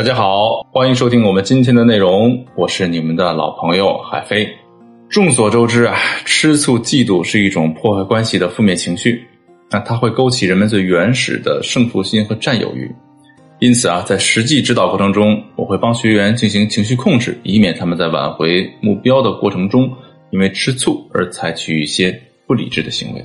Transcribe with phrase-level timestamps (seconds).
[0.00, 4.48] 大家好，欢迎收听我们今天的内容，我是你们的老朋友海飞。
[5.10, 9.22] 众所周知啊，吃醋、嫉妒是一种破坏关系的负面情绪，
[9.70, 12.90] 那它会勾起人们最原始的胜负心和占有欲。
[13.58, 19.92] 因此啊，在实际指导过程中，我会帮学员进行情绪控制，以免他们在挽回目标的过程中，
[20.30, 23.22] 因为吃醋而采取一些不理智的行为。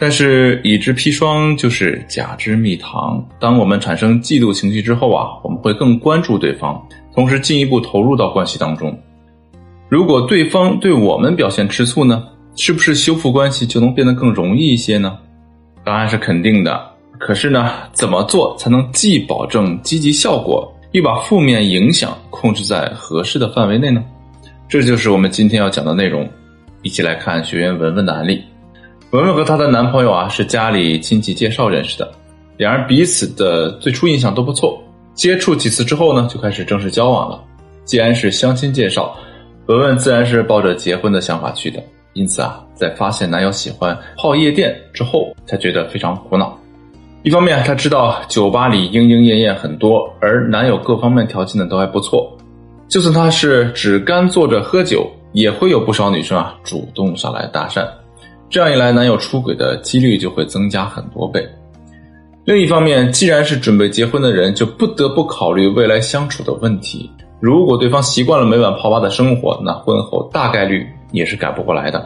[0.00, 3.22] 但是已知砒霜就是假之蜜糖。
[3.38, 6.82] 当我们产生嫉妒情绪之后啊，我们会更关注对方，
[7.14, 8.98] 同时进一步投入到关系当中。
[9.90, 12.24] 如果对方对我们表现吃醋呢，
[12.56, 15.18] 是不是修复关系就能变得更容易一些呢？
[15.84, 16.80] 答案是肯定的。
[17.18, 24.02] 可是呢，怎么做才能既保证积极效果，又把负面影响控制在合适的范围内呢？
[24.66, 26.26] 这就是我们今天要讲的内容。
[26.82, 28.42] 一起来看学员文文的案例。
[29.10, 32.08] 文文和她的男朋友啊是家里亲戚介绍认识的，
[32.56, 34.80] 两人彼此的最初印象都不错。
[35.14, 37.42] 接触几次之后呢，就开始正式交往了。
[37.84, 39.16] 既然是相亲介绍，
[39.66, 41.82] 文文自然是抱着结婚的想法去的。
[42.12, 46.56] 因此啊，在发现男友喜欢泡夜店之后，她觉得非常苦恼。
[47.24, 52.32] 一方面，她知道酒吧里莺莺燕燕很多，而男友各方面条件呢都还不错。
[52.86, 57.84] 就算他是只干坐着喝酒，也会有不少女生啊主动上来搭讪。
[58.50, 61.40] 这样一来，男友出轨的几率就会增加很多倍。
[62.44, 67.08] 另一方面，既然是准备结婚的人，就不得不考虑未来相处的问题。
[67.38, 72.04] 如果对方习惯了每晚泡吧的生活，那婚后大概率也是改不过来的。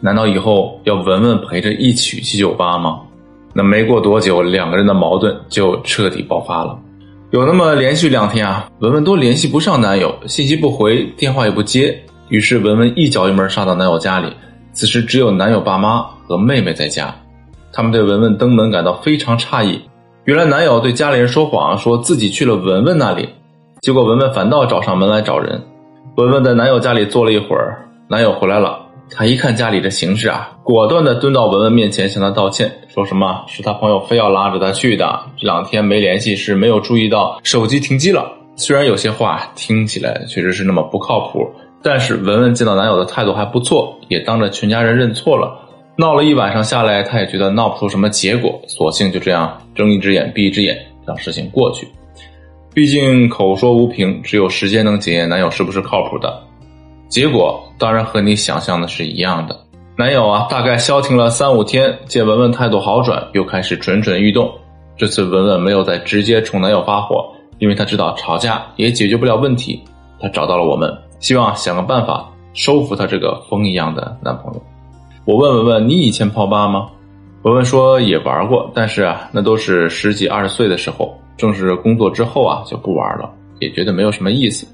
[0.00, 3.02] 难道以后要文文陪着一起去酒吧吗？
[3.54, 6.76] 那没过多久，两个人的矛盾就彻底爆发了。
[7.30, 11.96] 有那么连续两天啊，文文都联系不上男友，信息不回，电话也不接。
[12.30, 14.26] 于是文文一脚油门杀到男友家里。
[14.76, 17.16] 此时只有男友爸妈和妹妹在家，
[17.72, 19.80] 他们对文文登门感到非常诧异。
[20.24, 23.26] 原来男友对家里人说谎，说自己去了文文那里，
[23.80, 25.62] 结果文文反倒找上门来找人。
[26.18, 28.78] 文文在男友家里坐了一会儿，男友回来了，
[29.10, 38.30] 他一看家里的形势啊，果断的蹲到文文面前向他道歉，说什么是他朋友非要拉着他去的，这两天没联系是没有注意到手机停机了。
[38.56, 41.50] 虽然有些话听起来确实是那么不靠谱。
[41.86, 45.56] 但是文文见到男友的态度还不错，也当着全家人认错了。
[45.96, 50.76] 闹了一晚上下来，她也觉得闹不出什么结果，索性就这样睁一只眼闭一只眼，
[51.06, 51.86] 让事情过去。
[52.74, 56.42] 毕竟口说无凭，只有时间能检验男友是不是靠谱的。
[57.08, 59.56] 结果当然和你想象的是一样的。
[59.96, 64.50] 男友啊，大概消停了三五天，见文文态度好转，又开始蠢蠢欲动。
[64.96, 67.24] 这次文文没有再直接冲男友发火，
[67.60, 69.80] 因为她知道吵架也解决不了问题，
[70.20, 70.92] 她找到了我们。
[71.18, 74.62] 希望想个办法收服她这个风一样的男朋友。
[75.24, 76.88] 我问文文，你以前泡吧吗？
[77.42, 84.66] 文文说也玩过，但是啊，那都是十几二十岁的时候，正式工作之后啊就不玩了，也觉得没有什么意思。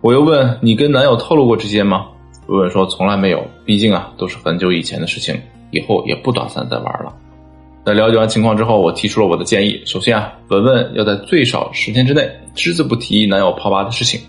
[0.00, 2.06] 我又问你跟男友透露过这些吗？
[2.46, 7.14] 文文说从来没有，毕竟啊都是很久以前的事情，以后也不打算再玩了。
[7.84, 9.80] 在了解完情况之后，我提出了我的建议。
[9.84, 14.20] 首先啊，文文要在最少十天之内只字不提男友泡吧的事情。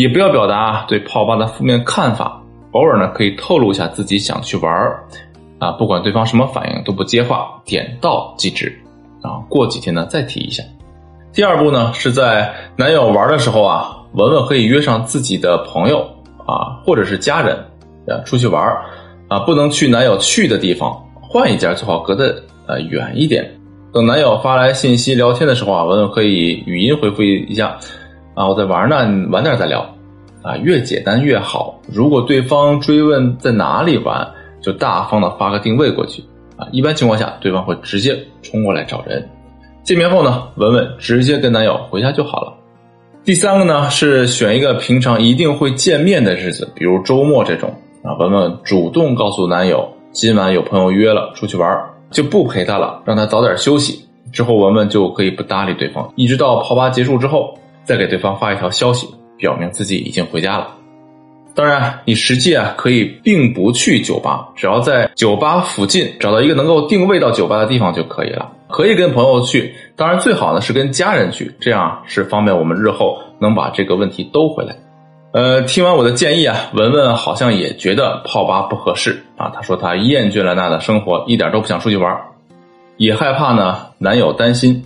[0.00, 5.04] 也不要表达对泡吧的负面看法，偶尔呢可以透露一下自己想去玩儿，
[5.58, 8.72] 啊，不管对方什么反应都不接话，点到即止，
[9.20, 10.62] 啊，过几天呢再提一下。
[11.34, 15.98] 第二步呢是在男友玩的时候啊，文文可以约上自己的朋友
[16.46, 17.54] 啊或者是家人
[18.08, 18.82] 啊出去玩儿，
[19.28, 23.46] 啊，不能去男友去的地方，换一家最好隔得呃远一点。
[23.92, 27.76] 等男友发来信息聊天的时候啊，文文可以语音回复一下。
[28.40, 28.96] 啊，我在玩呢，
[29.30, 29.80] 晚点再聊。
[30.40, 31.78] 啊，越简单越好。
[31.86, 34.26] 如果对方追问在哪里玩，
[34.62, 36.24] 就大方的发个定位过去。
[36.56, 39.28] 啊，一般情况下，对方会直接冲过来找人。
[39.82, 42.54] 见面后呢，文文直接跟男友回家就好了。
[43.24, 47.70] 第三个呢，是选一个平常一定会见面的日子，比如周末这种。
[48.02, 51.78] 啊，文文主动告诉男友，今晚有朋友约了出去玩，
[52.10, 54.02] 就不陪他了，让他早点休息。
[54.32, 57.54] 之后文文就可以不搭理对方，一直到泡吧结束之后。
[57.84, 60.76] 再给对方发一条消息，表明自己已经回家了。
[61.52, 68.52] 当然，你实际啊可以并不去酒吧，只要在酒吧附近找到一个能够定位到酒吧的地方就可以了。
[68.68, 74.76] 可以跟朋友去，当然最好呢是跟家人去，这样是方便我们日后能把这个问题兜回来。
[75.32, 79.50] 呃，听完我的建议啊，文文好像也觉得泡吧不合适啊。
[79.52, 82.16] 她说她厌倦了那的生活，一点都不想出去玩，
[82.96, 84.80] 也害怕呢男友担心。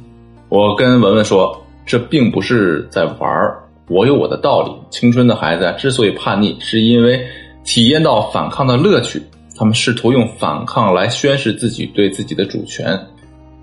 [0.48, 1.60] 我跟文文说。
[1.86, 4.72] 这并不是在玩儿，我有我的道理。
[4.90, 7.20] 青春的孩子之所以叛逆，是因为
[7.64, 9.22] 体验到反抗的乐趣，
[9.56, 12.98] 他们试图用反抗来宣示自己对自己的主权。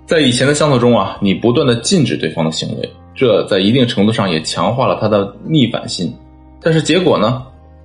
[0.06, 6.12] 在以前的相处中啊，你不断的禁止对方的行为，这在一定程度上也强化了他的逆反心。
[6.60, 7.42] 但是结果呢？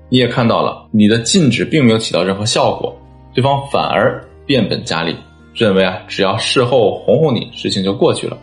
[0.10, 2.96] 你也看到了，你的禁止并没有起到任何效果，
[3.34, 5.14] 对方反而变本加厉，
[5.54, 8.38] 认为啊，只要事后哄哄你，事情就过去了。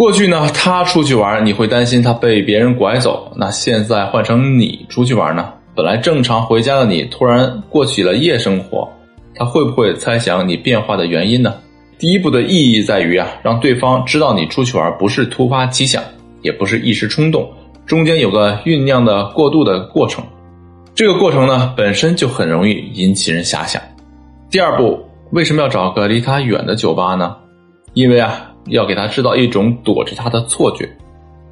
[0.00, 3.30] 过去呢，他出去玩，你会担心他被别人拐走。
[3.36, 5.52] 那现在换成你出去玩呢？
[5.74, 8.88] 本来正常回家的你，突然过起了夜生活，
[9.34, 11.52] 他会不会猜想你变化的原因呢？
[11.98, 16.02] 第一步的意义在于啊，让对方知道你出去玩不是突发奇想，
[16.40, 17.46] 也不是一时冲动，
[17.84, 20.24] 中间有个酝酿的过渡的过程。
[20.94, 23.82] 这个过程呢，本身就很容易引起人遐想。
[24.50, 24.98] 第二步，
[25.32, 27.36] 为什么要找个离他远的酒吧呢？
[27.92, 28.46] 因为啊。
[28.66, 30.88] 要给他制造一种躲着他的错觉，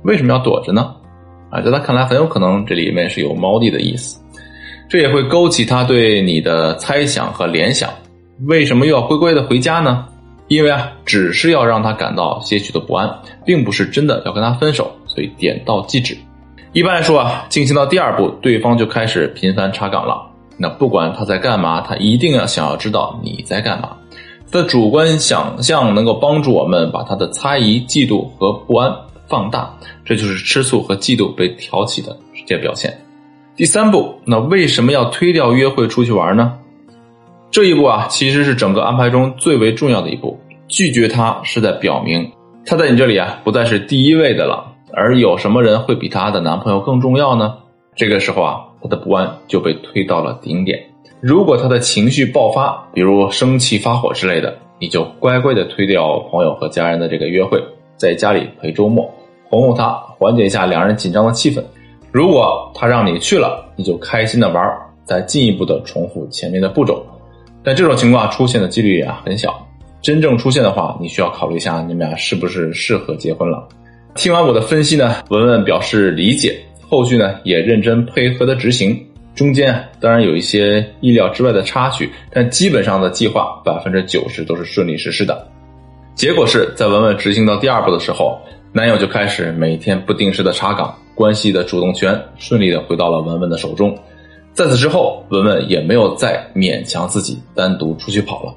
[0.03, 0.95] 为什么要躲着呢？
[1.51, 4.21] 啊，在他看来，很有可能这里面是有猫腻的意思，
[4.89, 7.91] 这也会勾起他对你的猜想和联想。
[8.47, 10.07] 为什么又要乖乖的回家呢？
[10.49, 13.11] 因为啊，只是要让他感到些许的不安，
[13.45, 16.17] 并不是真的要跟他分手，所以点到即止。
[16.73, 20.27] 一般来说啊，进行到第二步，对方就开始频繁查岗了。
[20.57, 23.97] 那不管他在干嘛，他一定要想要知道你在干嘛。
[24.51, 28.91] 的主观想象能够帮助我们把他的猜疑、嫉妒和不安
[29.27, 29.71] 放大，
[30.05, 32.99] 这就是吃醋和嫉妒被挑起的直接表现。
[33.55, 36.55] 第三步，那为什么要推掉约会出去玩呢？
[37.51, 40.39] 这一步啊，其实是整个安排中最为重要的一步。
[40.69, 42.31] 拒绝他是在表明
[42.67, 44.75] 他在你这里啊不再是第一位的了。
[44.93, 47.57] 而有什么人会比她的男朋友更重要呢？
[47.95, 50.81] 这个时候啊，她的不安就被推到了顶点。
[51.21, 57.61] 如果他的情绪爆发，比如生气发火之类的，你就乖乖的推掉朋友和家人的这个约会，
[57.97, 59.13] 在家里陪周末，
[59.49, 61.61] 哄哄他，缓解一下两人紧张的气氛。
[62.13, 64.65] 如果他让你去了，你就开心的玩，
[65.05, 67.05] 再进一步的重复前面的步骤。
[67.65, 69.67] 但这种情况出现的几率啊很小，
[70.01, 73.67] 真正出现的话，你需要考虑一下你们俩是不是适合结婚了。
[74.15, 76.57] 听完我的分析呢，文文表示理解，
[76.89, 79.05] 后续呢也认真配合的执行。
[79.39, 85.47] 中间当然有一些意料之外的插曲，但基本上的计划百分之九十都是顺利实施的。
[86.17, 88.37] 结果是在文文执行到第二步的时候，
[88.73, 93.97] 男友就开始每天不定时的查岗，关系的主动权顺利的回到了文文的手中。
[94.55, 98.53] 在此之后，文文也没有再勉强自己单独出去跑了。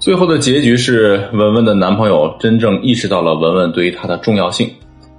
[0.00, 4.68] 最后的结局是，文文的男朋友真正意识到了文文对于他的重要性，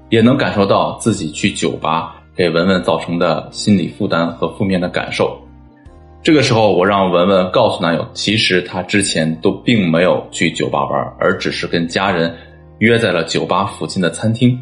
[0.09, 2.20] 也能感受到自己去酒吧。
[2.35, 5.37] 给文文造成的心理负担和负面的感受。
[6.23, 12.31] 这个时候，我让文文告诉男友，其实他之前都并没有去酒吧玩，而只是跟家人
[12.77, 14.57] 约在了酒吧附近的餐厅。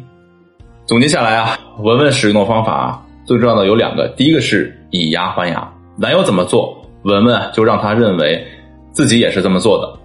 [0.86, 8.42] 总结下来啊，文文使用的方法最重要的有两个，第一个是以牙还牙，男友怎么做，文文就让他认为
[8.90, 10.00] 自己也是这么做的。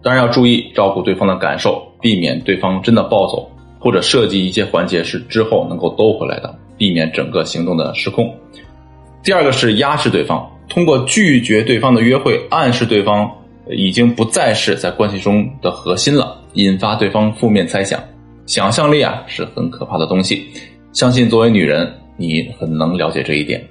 [0.00, 6.54] 当然要注意照顾对方的感受，避免对方真的暴走，或者设计一些环节是之后能够兜回来的。
[6.76, 8.34] 避免整个行动的失控。
[9.22, 13.30] 第二个是压制对方，通过拒绝对方的约会，暗示对方
[13.70, 17.98] 已经不再是在关系中的核心了，引发对方负面猜想。
[18.46, 20.46] 想象力啊是很可怕的东西，
[20.92, 23.62] 相信作为女人，你很能了解这一点。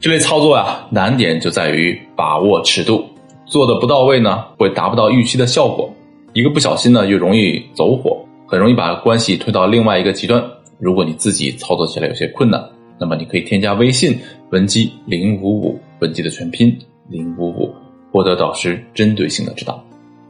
[0.00, 3.04] 这类操作啊，难点就在于把握尺度，
[3.46, 5.88] 做的不到位呢，会达不到预期的效果。
[6.32, 10.42] 一个不小心呢，又容易走火，很容易把关系推到另外一个极端。
[10.78, 12.62] 如果你自己操作起来有些困难，
[12.98, 14.18] 那么你可以添加微信
[14.50, 16.76] 文姬零五五，文姬的全拼
[17.08, 17.74] 零五五，
[18.12, 19.82] 获得导师针对性的指导。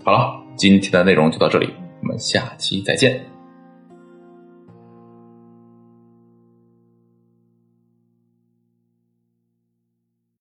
[0.04, 1.68] 好了，今天的内容就到这里，
[2.02, 3.35] 我们下期再见。